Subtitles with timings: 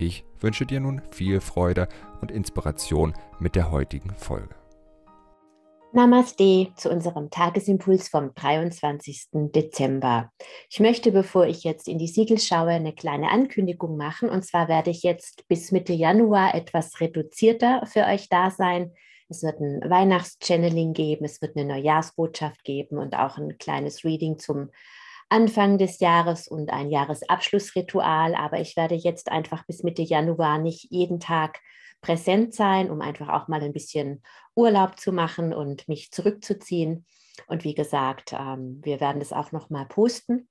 [0.00, 1.88] Ich wünsche dir nun viel Freude
[2.20, 4.54] und Inspiration mit der heutigen Folge.
[5.92, 9.26] Namaste zu unserem Tagesimpuls vom 23.
[9.32, 10.30] Dezember.
[10.70, 14.28] Ich möchte, bevor ich jetzt in die Siegel schaue, eine kleine Ankündigung machen.
[14.28, 18.92] Und zwar werde ich jetzt bis Mitte Januar etwas reduzierter für euch da sein.
[19.28, 24.38] Es wird ein Weihnachtschanneling geben, es wird eine Neujahrsbotschaft geben und auch ein kleines Reading
[24.38, 24.70] zum
[25.28, 28.34] Anfang des Jahres und ein Jahresabschlussritual.
[28.34, 31.60] Aber ich werde jetzt einfach bis Mitte Januar nicht jeden Tag
[32.00, 34.22] präsent sein, um einfach auch mal ein bisschen
[34.54, 37.06] Urlaub zu machen und mich zurückzuziehen.
[37.46, 40.48] Und wie gesagt, ähm, wir werden das auch noch mal posten.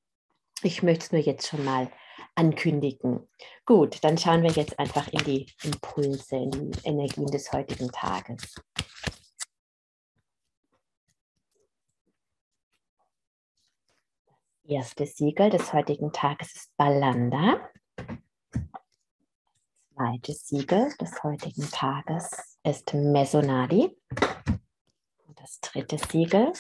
[0.64, 1.92] Ich möchte es nur jetzt schon mal
[2.36, 3.28] ankündigen.
[3.66, 8.56] Gut, dann schauen wir jetzt einfach in die Impulse, in die Energien des heutigen Tages.
[14.68, 17.60] Erste Siegel des heutigen Tages ist Balanda.
[17.96, 18.06] Das
[19.96, 23.98] zweite Siegel des heutigen Tages ist Mesonadi.
[25.28, 26.52] Und das dritte Siegel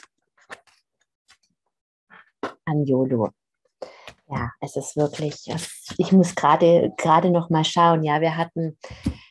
[2.65, 3.29] Anjolo.
[4.29, 5.47] Ja, es ist wirklich,
[5.97, 8.03] ich muss gerade gerade noch mal schauen.
[8.03, 8.77] Ja, wir hatten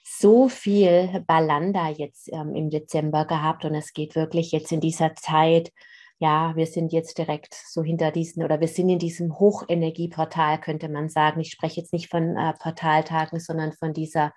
[0.02, 5.14] so viel Balanda jetzt ähm, im Dezember gehabt und es geht wirklich jetzt in dieser
[5.14, 5.72] Zeit
[6.18, 10.88] ja, wir sind jetzt direkt so hinter diesen oder wir sind in diesem Hochenergieportal, könnte
[10.88, 11.40] man sagen.
[11.40, 14.32] Ich spreche jetzt nicht von äh, Portaltagen, sondern von dieser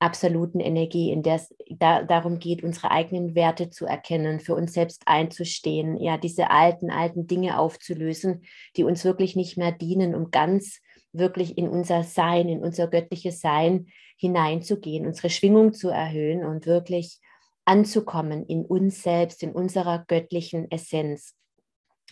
[0.00, 4.72] absoluten Energie, in der es da, darum geht, unsere eigenen Werte zu erkennen, für uns
[4.72, 8.42] selbst einzustehen, ja, diese alten, alten Dinge aufzulösen,
[8.76, 10.80] die uns wirklich nicht mehr dienen, um ganz
[11.12, 13.86] wirklich in unser Sein, in unser göttliches Sein
[14.16, 17.20] hineinzugehen, unsere Schwingung zu erhöhen und wirklich
[17.64, 21.34] anzukommen in uns selbst, in unserer göttlichen Essenz.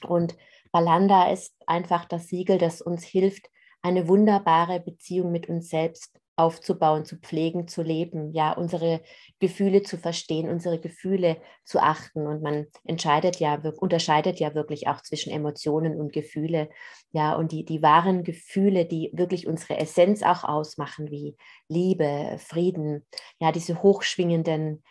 [0.07, 0.37] Und
[0.71, 3.49] Balanda ist einfach das Siegel, das uns hilft,
[3.83, 9.03] eine wunderbare Beziehung mit uns selbst aufzubauen, zu pflegen, zu leben, ja, unsere
[9.39, 12.27] Gefühle zu verstehen, unsere Gefühle zu achten.
[12.27, 16.71] Und man entscheidet ja, unterscheidet ja wirklich auch zwischen Emotionen und Gefühle,
[17.13, 21.37] ja, und die, die wahren Gefühle, die wirklich unsere Essenz auch ausmachen, wie
[21.69, 23.07] Liebe, Frieden,
[23.39, 24.83] ja, diese hochschwingenden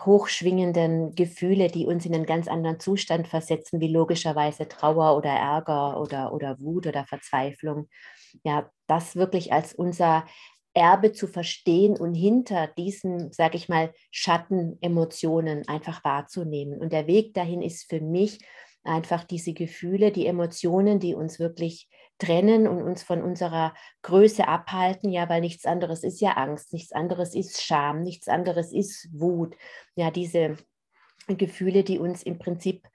[0.00, 6.00] hochschwingenden Gefühle, die uns in einen ganz anderen Zustand versetzen, wie logischerweise Trauer oder Ärger
[6.00, 7.88] oder, oder Wut oder Verzweiflung.
[8.44, 10.26] Ja, das wirklich als unser
[10.74, 16.80] Erbe zu verstehen und hinter diesen, sage ich mal, Schattenemotionen einfach wahrzunehmen.
[16.80, 18.40] Und der Weg dahin ist für mich
[18.84, 25.10] einfach diese Gefühle, die Emotionen, die uns wirklich trennen und uns von unserer Größe abhalten,
[25.10, 29.56] ja, weil nichts anderes ist ja Angst, nichts anderes ist Scham, nichts anderes ist Wut.
[29.96, 30.56] Ja, diese
[31.26, 32.86] Gefühle, die uns im Prinzip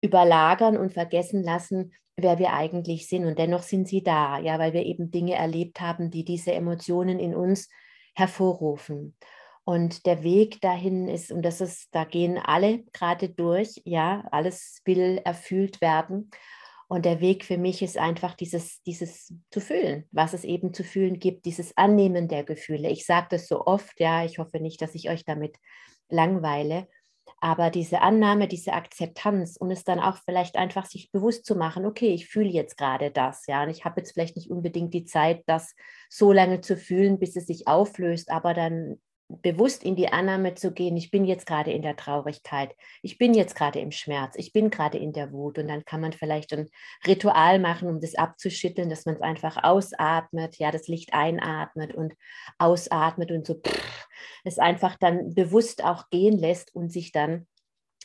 [0.00, 3.24] überlagern und vergessen lassen, wer wir eigentlich sind.
[3.24, 7.18] Und dennoch sind sie da, ja, weil wir eben Dinge erlebt haben, die diese Emotionen
[7.18, 7.68] in uns
[8.14, 9.16] hervorrufen.
[9.64, 14.82] Und der Weg dahin ist, und das ist, da gehen alle gerade durch, ja, alles
[14.84, 16.30] will erfüllt werden.
[16.86, 20.84] Und der Weg für mich ist einfach dieses, dieses zu fühlen, was es eben zu
[20.84, 22.90] fühlen gibt, dieses Annehmen der Gefühle.
[22.90, 25.56] Ich sage das so oft, ja, ich hoffe nicht, dass ich euch damit
[26.10, 26.86] langweile,
[27.40, 31.86] aber diese Annahme, diese Akzeptanz und es dann auch vielleicht einfach sich bewusst zu machen,
[31.86, 35.04] okay, ich fühle jetzt gerade das, ja, und ich habe jetzt vielleicht nicht unbedingt die
[35.04, 35.74] Zeit, das
[36.10, 40.72] so lange zu fühlen, bis es sich auflöst, aber dann bewusst in die Annahme zu
[40.72, 44.52] gehen, ich bin jetzt gerade in der Traurigkeit, ich bin jetzt gerade im Schmerz, ich
[44.52, 45.58] bin gerade in der Wut.
[45.58, 46.68] Und dann kann man vielleicht ein
[47.06, 52.14] Ritual machen, um das abzuschütteln, dass man es einfach ausatmet, ja, das Licht einatmet und
[52.58, 53.60] ausatmet und so
[54.44, 57.46] es einfach dann bewusst auch gehen lässt und sich dann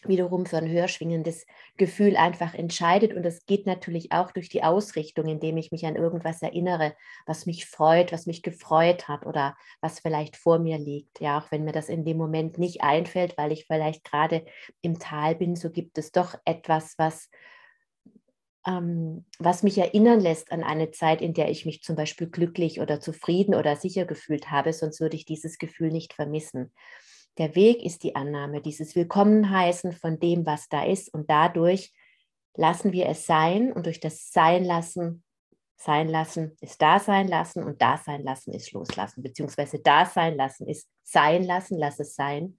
[0.08, 1.46] wiederum für ein höher schwingendes
[1.78, 3.14] Gefühl einfach entscheidet.
[3.14, 6.94] Und das geht natürlich auch durch die Ausrichtung, indem ich mich an irgendwas erinnere,
[7.26, 11.20] was mich freut, was mich gefreut hat oder was vielleicht vor mir liegt.
[11.20, 14.46] Ja, auch wenn mir das in dem Moment nicht einfällt, weil ich vielleicht gerade
[14.82, 17.30] im Tal bin, so gibt es doch etwas, was,
[18.66, 22.80] ähm, was mich erinnern lässt an eine Zeit, in der ich mich zum Beispiel glücklich
[22.80, 26.72] oder zufrieden oder sicher gefühlt habe, sonst würde ich dieses Gefühl nicht vermissen.
[27.38, 31.14] Der Weg ist die Annahme, dieses Willkommenheißen von dem, was da ist.
[31.14, 31.94] Und dadurch
[32.56, 35.24] lassen wir es sein und durch das Sein lassen
[35.82, 40.36] Sein lassen ist da sein lassen und da sein lassen ist loslassen, beziehungsweise da sein
[40.36, 42.58] lassen ist sein lassen, lass es sein.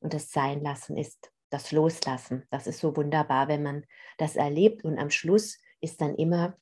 [0.00, 2.46] Und das Sein lassen ist das Loslassen.
[2.50, 3.86] Das ist so wunderbar, wenn man
[4.18, 4.84] das erlebt.
[4.84, 6.58] Und am Schluss ist dann immer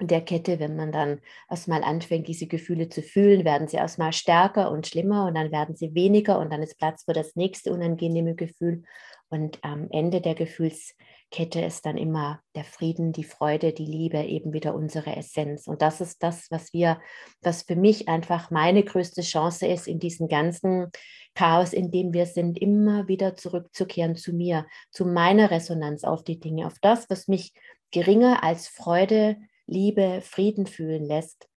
[0.00, 4.70] der Kette, wenn man dann erstmal anfängt, diese Gefühle zu fühlen, werden sie erstmal stärker
[4.70, 8.34] und schlimmer und dann werden sie weniger und dann ist Platz für das nächste unangenehme
[8.34, 8.82] Gefühl.
[9.28, 14.52] Und am Ende der Gefühlskette ist dann immer der Frieden, die Freude, die Liebe, eben
[14.52, 15.66] wieder unsere Essenz.
[15.66, 17.00] Und das ist das, was wir,
[17.40, 20.90] was für mich einfach meine größte Chance ist, in diesem ganzen
[21.34, 26.38] Chaos, in dem wir sind, immer wieder zurückzukehren zu mir, zu meiner Resonanz auf die
[26.38, 27.52] Dinge, auf das, was mich
[27.90, 29.36] geringer als Freude,
[29.66, 31.48] Liebe, Frieden fühlen lässt,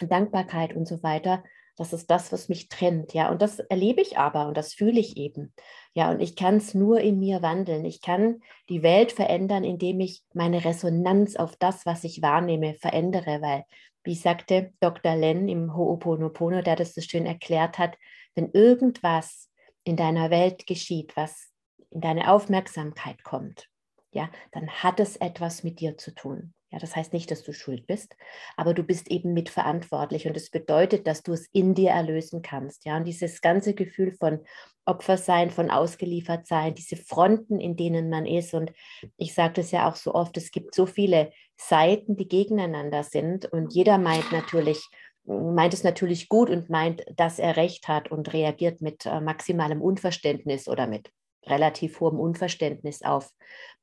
[0.00, 1.44] Dankbarkeit und so weiter.
[1.76, 3.30] Das ist das, was mich trennt, ja.
[3.30, 5.52] Und das erlebe ich aber und das fühle ich eben.
[5.94, 7.84] Ja, und ich kann es nur in mir wandeln.
[7.84, 13.42] Ich kann die Welt verändern, indem ich meine Resonanz auf das, was ich wahrnehme, verändere,
[13.42, 13.64] weil,
[14.04, 15.16] wie sagte Dr.
[15.16, 17.96] Len im Ho'oponopono, der das so schön erklärt hat,
[18.36, 19.50] wenn irgendwas
[19.82, 21.50] in deiner Welt geschieht, was
[21.90, 23.68] in deine Aufmerksamkeit kommt,
[24.12, 26.54] ja, dann hat es etwas mit dir zu tun.
[26.74, 28.16] Ja, das heißt nicht, dass du schuld bist,
[28.56, 32.42] aber du bist eben mitverantwortlich und es das bedeutet, dass du es in dir erlösen
[32.42, 32.84] kannst.
[32.84, 34.40] Ja, und dieses ganze Gefühl von
[34.84, 38.54] Opfersein, von ausgeliefert sein, diese Fronten, in denen man ist.
[38.54, 38.72] Und
[39.16, 43.46] ich sage das ja auch so oft, es gibt so viele Seiten, die gegeneinander sind
[43.46, 44.88] und jeder meint natürlich,
[45.22, 49.80] meint es natürlich gut und meint, dass er recht hat und reagiert mit äh, maximalem
[49.80, 51.12] Unverständnis oder mit
[51.46, 53.30] relativ hohem Unverständnis auf,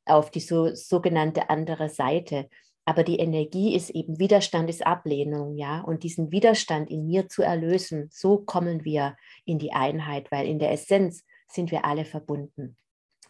[0.04, 2.50] auf die so, sogenannte andere Seite.
[2.92, 5.80] Aber die Energie ist eben Widerstand, ist Ablehnung, ja.
[5.80, 9.16] Und diesen Widerstand in mir zu erlösen, so kommen wir
[9.46, 12.76] in die Einheit, weil in der Essenz sind wir alle verbunden.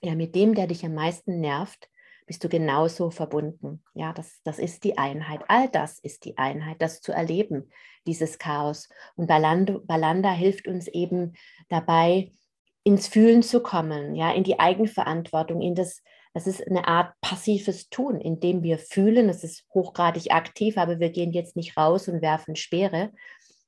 [0.01, 1.91] Ja, mit dem, der dich am meisten nervt,
[2.25, 3.83] bist du genauso verbunden.
[3.93, 5.41] Ja, das, das ist die Einheit.
[5.47, 7.69] All das ist die Einheit, das zu erleben,
[8.07, 8.89] dieses Chaos.
[9.15, 11.33] Und Balanda, Balanda hilft uns eben
[11.69, 12.31] dabei,
[12.83, 16.01] ins Fühlen zu kommen, ja, in die Eigenverantwortung, in das
[16.33, 21.00] das ist eine Art passives Tun, in dem wir fühlen, es ist hochgradig aktiv, aber
[21.00, 23.12] wir gehen jetzt nicht raus und werfen Speere.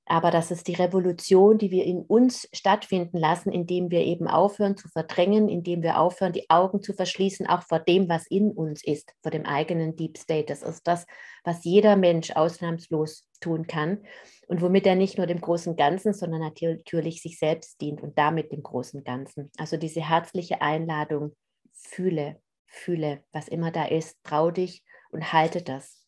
[0.05, 4.75] Aber das ist die Revolution, die wir in uns stattfinden lassen, indem wir eben aufhören
[4.75, 8.83] zu verdrängen, indem wir aufhören, die Augen zu verschließen, auch vor dem, was in uns
[8.83, 10.47] ist, vor dem eigenen Deep State.
[10.47, 11.05] Das ist das,
[11.45, 14.03] was jeder Mensch ausnahmslos tun kann
[14.47, 18.51] und womit er nicht nur dem großen Ganzen, sondern natürlich sich selbst dient und damit
[18.51, 19.51] dem großen Ganzen.
[19.57, 21.33] Also diese herzliche Einladung,
[21.73, 22.37] fühle,
[22.73, 26.05] fühle, was immer da ist, trau dich und halte das.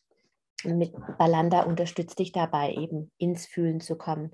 [0.64, 4.32] Und mit Balanda unterstützt dich dabei, eben ins Fühlen zu kommen.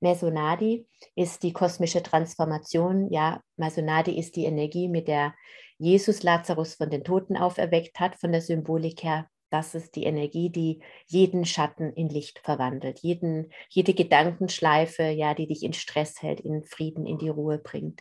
[0.00, 3.10] Mesonadi ist die kosmische Transformation.
[3.10, 5.34] Ja, Mesonadi ist die Energie, mit der
[5.78, 9.28] Jesus Lazarus von den Toten auferweckt hat, von der Symbolik her.
[9.50, 15.46] Das ist die Energie, die jeden Schatten in Licht verwandelt, jeden, jede Gedankenschleife, ja, die
[15.46, 18.00] dich in Stress hält, in Frieden, in die Ruhe bringt.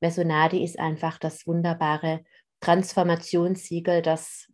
[0.00, 2.24] Mesonadi ist einfach das wunderbare
[2.64, 4.48] Transformationssiegel, das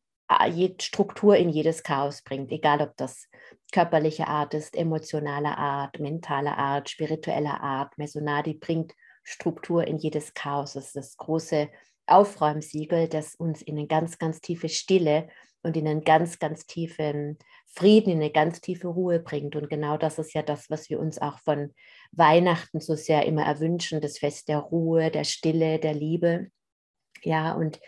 [0.81, 3.29] Struktur in jedes Chaos bringt, egal ob das
[3.73, 7.97] körperliche Art ist, emotionale Art, mentale Art, spirituelle Art.
[7.99, 10.73] Mesonadi bringt Struktur in jedes Chaos.
[10.73, 11.69] Das ist das große
[12.07, 15.29] Aufräumsiegel, das uns in eine ganz, ganz tiefe Stille
[15.63, 19.55] und in einen ganz, ganz tiefen Frieden, in eine ganz tiefe Ruhe bringt.
[19.55, 21.73] Und genau das ist ja das, was wir uns auch von
[22.11, 26.51] Weihnachten so sehr immer erwünschen, das Fest der Ruhe, der Stille, der Liebe.
[27.23, 27.81] Ja, und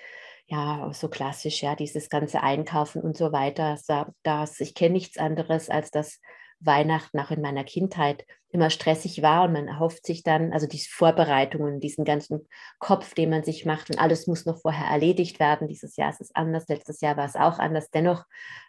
[0.46, 3.78] ja, so klassisch, ja, dieses ganze Einkaufen und so weiter.
[4.22, 6.20] Das, ich kenne nichts anderes, als dass
[6.60, 10.90] Weihnachten auch in meiner Kindheit immer stressig war und man erhofft sich dann, also diese
[10.90, 12.46] Vorbereitungen, diesen ganzen
[12.78, 15.68] Kopf, den man sich macht und alles muss noch vorher erledigt werden.
[15.68, 17.90] Dieses Jahr ist es anders, letztes Jahr war es auch anders.
[17.90, 18.24] Dennoch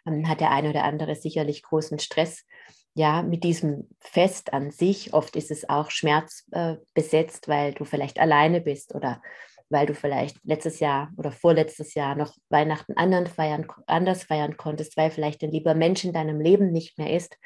[0.06, 2.44] ähm, hat der eine oder andere sicherlich großen Stress.
[2.94, 8.20] Ja, mit diesem Fest an sich, oft ist es auch schmerzbesetzt, äh, weil du vielleicht
[8.20, 9.20] alleine bist oder
[9.70, 14.96] weil du vielleicht letztes Jahr oder vorletztes Jahr noch Weihnachten anderen feiern, anders feiern konntest,
[14.96, 17.36] weil vielleicht ein lieber Mensch in deinem Leben nicht mehr ist.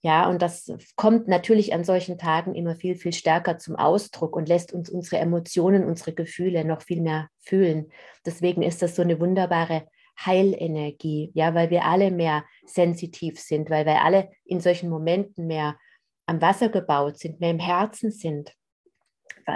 [0.00, 4.48] Ja, und das kommt natürlich an solchen Tagen immer viel, viel stärker zum Ausdruck und
[4.48, 7.90] lässt uns unsere Emotionen, unsere Gefühle noch viel mehr fühlen.
[8.24, 9.88] Deswegen ist das so eine wunderbare
[10.24, 15.76] Heilenergie, ja, weil wir alle mehr sensitiv sind, weil wir alle in solchen Momenten mehr
[16.26, 18.52] am Wasser gebaut sind, mehr im Herzen sind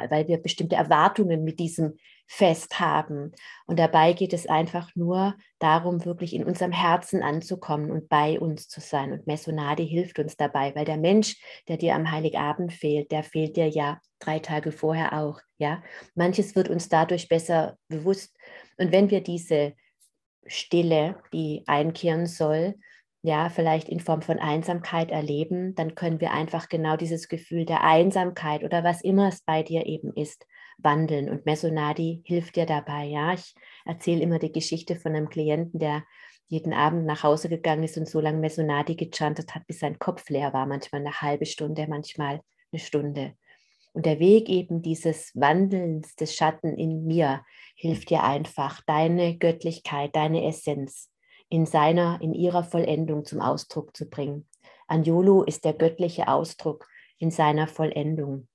[0.09, 1.97] weil wir bestimmte Erwartungen mit diesem
[2.27, 3.33] Fest haben.
[3.67, 8.69] Und dabei geht es einfach nur darum, wirklich in unserem Herzen anzukommen und bei uns
[8.69, 9.13] zu sein.
[9.13, 11.37] Und Messonade hilft uns dabei, weil der Mensch,
[11.69, 15.41] der dir am Heiligabend fehlt, der fehlt dir ja drei Tage vorher auch.
[15.59, 15.83] Ja,
[16.15, 18.37] manches wird uns dadurch besser bewusst.
[18.79, 19.75] Und wenn wir diese
[20.47, 22.77] Stille, die einkehren soll,
[23.23, 27.85] ja, vielleicht in Form von Einsamkeit erleben, dann können wir einfach genau dieses Gefühl der
[27.85, 30.45] Einsamkeit oder was immer es bei dir eben ist,
[30.79, 31.31] wandeln.
[31.31, 33.05] Und Mesonadi hilft dir dabei.
[33.05, 36.03] Ja, ich erzähle immer die Geschichte von einem Klienten, der
[36.49, 40.29] jeden Abend nach Hause gegangen ist und so lange Mesonadi gechantet hat, bis sein Kopf
[40.29, 42.41] leer war, manchmal eine halbe Stunde, manchmal
[42.73, 43.35] eine Stunde.
[43.93, 47.45] Und der Weg eben dieses Wandelns des Schatten in mir
[47.77, 51.12] hilft dir einfach, deine Göttlichkeit, deine Essenz
[51.53, 54.49] in seiner, in ihrer Vollendung zum Ausdruck zu bringen.
[54.87, 58.49] Anjulu ist der göttliche Ausdruck in seiner Vollendung.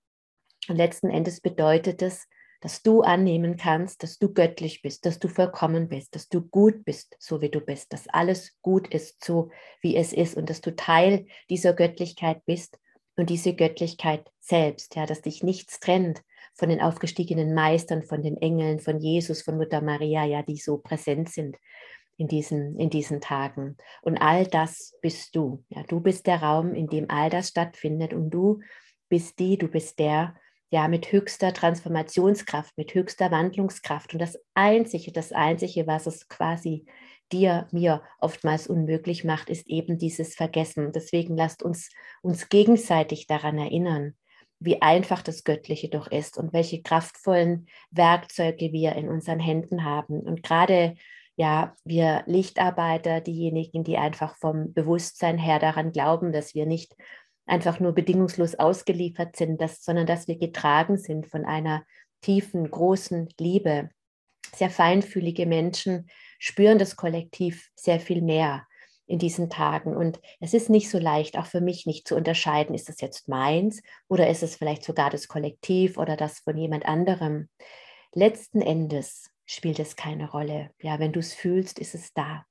[0.67, 2.27] Und letzten Endes bedeutet es,
[2.59, 6.85] dass du annehmen kannst, dass du göttlich bist, dass du vollkommen bist, dass du gut
[6.85, 9.51] bist, so wie du bist, dass alles gut ist, so
[9.81, 12.79] wie es ist und dass du Teil dieser Göttlichkeit bist
[13.15, 16.23] und diese Göttlichkeit selbst, ja, dass dich nichts trennt
[16.55, 20.79] von den aufgestiegenen Meistern, von den Engeln, von Jesus, von Mutter Maria, ja, die so
[20.79, 21.57] präsent sind
[22.17, 23.77] in diesen, in diesen Tagen.
[24.01, 25.63] Und all das bist du.
[25.69, 28.59] Ja, du bist der Raum, in dem all das stattfindet und du
[29.07, 30.36] bist die, du bist der,
[30.69, 34.13] ja, mit höchster Transformationskraft, mit höchster Wandlungskraft.
[34.13, 36.86] Und das Einzige, das Einzige, was es quasi
[37.31, 40.91] dir, mir oftmals unmöglich macht, ist eben dieses Vergessen.
[40.91, 41.89] Deswegen lasst uns
[42.21, 44.15] uns gegenseitig daran erinnern,
[44.59, 50.19] wie einfach das Göttliche doch ist und welche kraftvollen Werkzeuge wir in unseren Händen haben.
[50.19, 50.95] Und gerade
[51.38, 56.96] ja, wir Lichtarbeiter, diejenigen, die einfach vom Bewusstsein her daran glauben, dass wir nicht
[57.46, 61.84] einfach nur bedingungslos ausgeliefert sind, dass, sondern dass wir getragen sind von einer
[62.22, 63.89] tiefen, großen Liebe.
[64.56, 68.65] Sehr feinfühlige Menschen spüren das Kollektiv sehr viel mehr
[69.06, 69.96] in diesen Tagen.
[69.96, 73.27] Und es ist nicht so leicht, auch für mich nicht zu unterscheiden, ist das jetzt
[73.27, 77.48] meins oder ist es vielleicht sogar das Kollektiv oder das von jemand anderem.
[78.13, 80.69] Letzten Endes spielt es keine Rolle.
[80.79, 82.45] Ja, wenn du es fühlst, ist es da.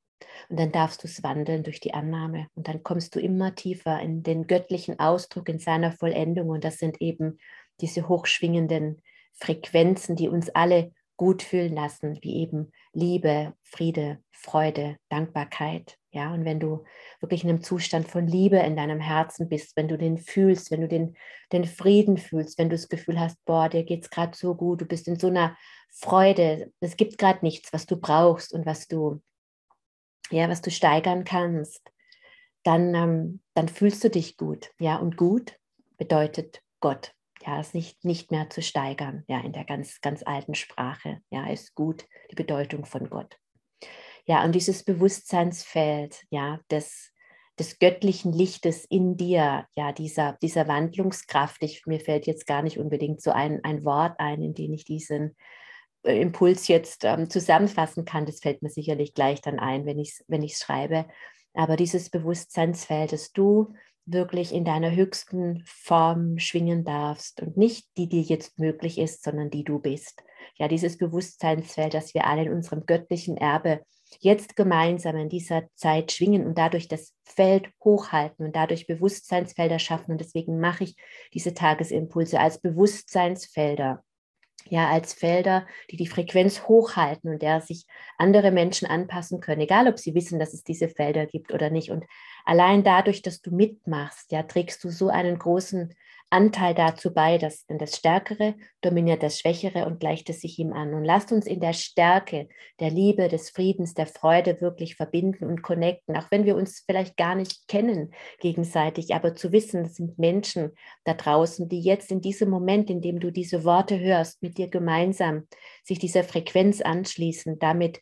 [0.48, 2.48] Und dann darfst du es wandeln durch die Annahme.
[2.54, 6.48] Und dann kommst du immer tiefer in den göttlichen Ausdruck, in seiner Vollendung.
[6.48, 7.38] Und das sind eben
[7.80, 9.02] diese hochschwingenden
[9.34, 15.98] Frequenzen, die uns alle gut fühlen lassen, wie eben Liebe, Friede, Freude, Dankbarkeit.
[16.10, 16.84] Ja, und wenn du
[17.20, 20.80] wirklich in einem Zustand von Liebe in deinem Herzen bist, wenn du den fühlst, wenn
[20.80, 21.16] du den,
[21.52, 24.80] den Frieden fühlst, wenn du das Gefühl hast, boah, dir geht es gerade so gut,
[24.80, 25.56] du bist in so einer
[25.90, 29.22] Freude, es gibt gerade nichts, was du brauchst und was du,
[30.30, 31.82] ja, was du steigern kannst,
[32.62, 34.70] dann, ähm, dann fühlst du dich gut.
[34.78, 35.58] Ja, und gut
[35.96, 37.15] bedeutet Gott
[37.46, 41.48] ja, es nicht, nicht mehr zu steigern, ja, in der ganz, ganz alten Sprache, ja,
[41.48, 43.38] ist gut die Bedeutung von Gott.
[44.26, 47.12] Ja, und dieses Bewusstseinsfeld, ja, des,
[47.58, 52.78] des göttlichen Lichtes in dir, ja, dieser, dieser Wandlungskraft, ich, mir fällt jetzt gar nicht
[52.78, 55.36] unbedingt so ein, ein Wort ein, in dem ich diesen
[56.02, 60.10] äh, Impuls jetzt ähm, zusammenfassen kann, das fällt mir sicherlich gleich dann ein, wenn ich
[60.10, 61.06] es wenn schreibe,
[61.54, 63.72] aber dieses Bewusstseinsfeld, dass du
[64.06, 69.50] wirklich in deiner höchsten Form schwingen darfst und nicht die, die jetzt möglich ist, sondern
[69.50, 70.22] die du bist.
[70.56, 73.82] Ja, dieses Bewusstseinsfeld, das wir alle in unserem göttlichen Erbe
[74.20, 80.12] jetzt gemeinsam in dieser Zeit schwingen und dadurch das Feld hochhalten und dadurch Bewusstseinsfelder schaffen.
[80.12, 80.96] Und deswegen mache ich
[81.34, 84.04] diese Tagesimpulse als Bewusstseinsfelder
[84.68, 87.86] ja, als Felder, die die Frequenz hochhalten und der sich
[88.18, 91.90] andere Menschen anpassen können, egal ob sie wissen, dass es diese Felder gibt oder nicht.
[91.90, 92.04] Und
[92.44, 95.94] allein dadurch, dass du mitmachst, ja, trägst du so einen großen
[96.30, 100.72] Anteil dazu bei, dass denn das Stärkere dominiert das Schwächere und gleicht es sich ihm
[100.72, 100.92] an.
[100.92, 102.48] Und lasst uns in der Stärke
[102.80, 107.16] der Liebe, des Friedens, der Freude wirklich verbinden und connecten, auch wenn wir uns vielleicht
[107.16, 110.72] gar nicht kennen gegenseitig, aber zu wissen, es sind Menschen
[111.04, 114.68] da draußen, die jetzt in diesem Moment, in dem du diese Worte hörst, mit dir
[114.68, 115.46] gemeinsam
[115.84, 117.58] sich dieser Frequenz anschließen.
[117.60, 118.00] Damit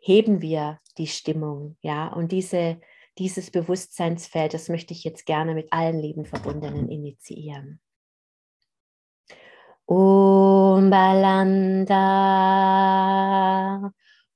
[0.00, 2.78] heben wir die Stimmung, ja, und diese
[3.18, 7.80] dieses Bewusstseinsfeld, das möchte ich jetzt gerne mit allen Lebenverbundenen initiieren.
[9.86, 11.94] Om Balanda,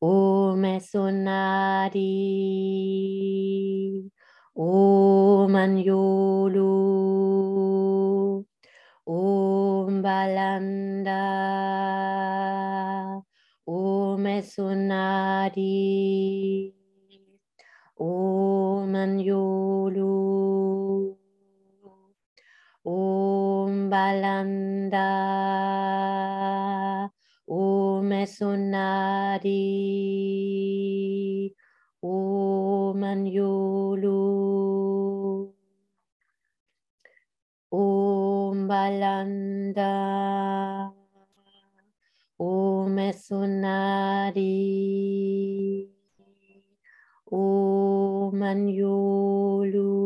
[0.00, 2.00] Om Esonadi,
[4.54, 6.62] Om Anjolu,
[9.04, 11.22] Om Balanda,
[13.64, 15.62] Om Esonadi.
[17.96, 18.51] Om
[18.94, 20.12] Anjulu
[22.84, 25.08] Om Balanda.
[27.46, 29.60] Om Esunadi
[32.02, 34.20] Om Anjulu
[37.70, 39.92] Om Balanda.
[42.38, 44.42] Om Esunadi
[48.42, 50.02] Om Manyolu.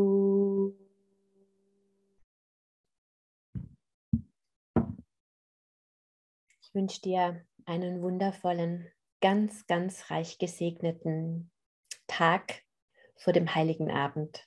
[6.60, 11.50] Ich wünsche dir einen wundervollen, ganz, ganz reich gesegneten
[12.06, 12.62] Tag
[13.16, 14.46] vor dem heiligen Abend.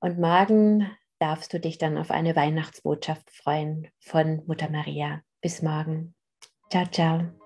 [0.00, 5.22] Und morgen darfst du dich dann auf eine Weihnachtsbotschaft freuen von Mutter Maria.
[5.40, 6.16] Bis morgen.
[6.70, 7.45] Ciao, ciao.